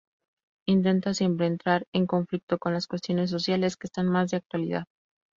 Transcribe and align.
Intenta 0.67 1.13
siempre 1.13 1.45
entrar 1.45 1.85
en 1.93 2.07
conflicto 2.07 2.57
con 2.57 2.73
las 2.73 2.87
cuestiones 2.87 3.29
sociales 3.29 3.77
que 3.77 3.85
están 3.85 4.07
más 4.07 4.31
de 4.31 4.37
actualidad. 4.37 4.85